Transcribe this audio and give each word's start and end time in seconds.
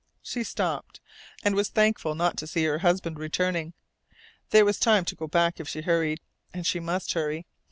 She 0.23 0.43
stopped, 0.43 0.99
and 1.43 1.53
was 1.53 1.69
thankful 1.69 2.15
not 2.15 2.35
to 2.37 2.47
see 2.47 2.63
her 2.63 2.79
husband 2.79 3.19
returning. 3.19 3.73
There 4.49 4.65
was 4.65 4.79
time 4.79 5.05
to 5.05 5.15
go 5.15 5.27
back 5.27 5.59
if 5.59 5.69
she 5.69 5.81
hurried. 5.81 6.21
And 6.55 6.65
she 6.65 6.79
must 6.79 7.13
hurry! 7.13 7.45